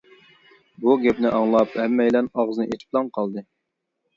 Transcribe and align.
بۇ 0.85 0.95
گەپنى 1.03 1.33
ئاڭلاپ 1.33 1.77
ھەممەيلەن 1.81 2.33
ئاغزىنى 2.39 2.71
ئېچىپلا 2.77 3.07
قالدى. 3.19 3.45